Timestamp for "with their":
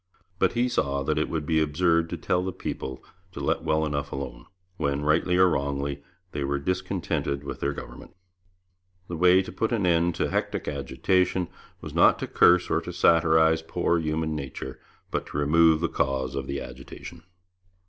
7.43-7.71